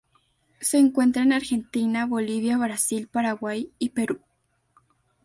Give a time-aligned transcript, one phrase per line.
[0.61, 4.19] Se encuentra en Argentina, Bolivia, Brasil, Paraguay y Perú.